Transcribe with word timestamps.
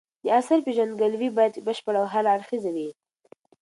د 0.23 0.25
اثر 0.39 0.57
پېژندګلوي 0.65 1.29
باید 1.37 1.63
بشپړه 1.67 1.97
او 2.01 2.07
هر 2.13 2.25
اړخیزه 2.35 2.71
وي. 2.75 2.89